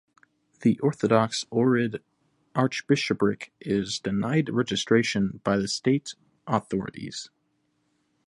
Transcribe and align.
The 0.61 0.79
Orthodox 0.79 1.45
Ohrid 1.51 1.99
Archbishopric 2.55 3.51
is 3.61 3.99
denied 3.99 4.49
registration 4.49 5.39
by 5.43 5.57
the 5.57 5.67
state 5.67 6.15
authorities. 6.47 7.29